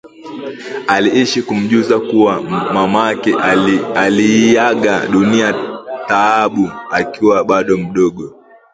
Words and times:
aliishi 0.87 1.41
kumjuza 1.41 1.99
kuwa 1.99 2.41
mamake 2.41 3.35
aliiaga 3.95 5.07
dunia 5.07 5.53
Taabu 6.07 6.71
akiwa 6.91 7.43
bado 7.43 7.77
mdogo 7.77 8.35